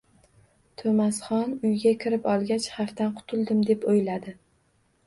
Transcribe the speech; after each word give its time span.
To’masxon 0.81 1.53
uyga 1.69 1.93
kirib 2.05 2.27
olgach, 2.35 2.67
xavfdan 2.79 3.13
qutuldim, 3.21 3.65
deb 3.71 3.89
o’yladi. 3.95 4.37